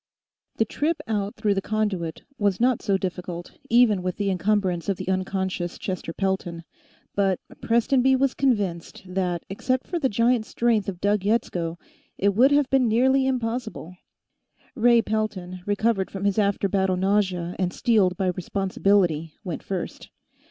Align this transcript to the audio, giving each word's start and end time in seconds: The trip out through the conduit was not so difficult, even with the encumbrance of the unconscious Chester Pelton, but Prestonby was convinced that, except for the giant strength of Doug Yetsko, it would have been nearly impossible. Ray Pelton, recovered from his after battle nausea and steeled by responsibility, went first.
The 0.55 0.65
trip 0.65 0.99
out 1.05 1.35
through 1.35 1.53
the 1.53 1.61
conduit 1.61 2.23
was 2.39 2.59
not 2.59 2.81
so 2.81 2.97
difficult, 2.97 3.51
even 3.69 4.01
with 4.01 4.15
the 4.15 4.31
encumbrance 4.31 4.89
of 4.89 4.97
the 4.97 5.07
unconscious 5.07 5.77
Chester 5.77 6.11
Pelton, 6.11 6.63
but 7.13 7.39
Prestonby 7.61 8.15
was 8.15 8.33
convinced 8.33 9.03
that, 9.05 9.45
except 9.47 9.85
for 9.85 9.99
the 9.99 10.09
giant 10.09 10.47
strength 10.47 10.89
of 10.89 11.01
Doug 11.01 11.19
Yetsko, 11.23 11.77
it 12.17 12.29
would 12.33 12.49
have 12.49 12.67
been 12.71 12.87
nearly 12.87 13.27
impossible. 13.27 13.95
Ray 14.73 15.03
Pelton, 15.03 15.61
recovered 15.67 16.09
from 16.09 16.25
his 16.25 16.39
after 16.39 16.67
battle 16.67 16.97
nausea 16.97 17.55
and 17.59 17.71
steeled 17.71 18.17
by 18.17 18.29
responsibility, 18.29 19.35
went 19.43 19.61
first. 19.61 20.09